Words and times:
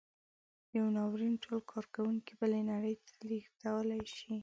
یو 0.77 0.85
ناورین 0.97 1.33
ټول 1.43 1.59
کارکوونکي 1.71 2.33
بلې 2.39 2.61
نړۍ 2.71 2.95
ته 3.05 3.11
لېږدولی 3.29 4.01
شي. 4.17 4.33